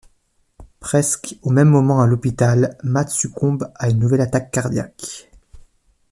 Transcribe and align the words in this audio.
Presque 0.79 1.37
au 1.43 1.51
même 1.51 1.69
moment, 1.69 2.01
à 2.01 2.07
l'hôpital, 2.07 2.75
Matt 2.83 3.09
succombe 3.11 3.71
à 3.75 3.87
une 3.87 3.99
nouvelle 3.99 4.21
attaque 4.21 4.49
cardiaque. 4.49 5.29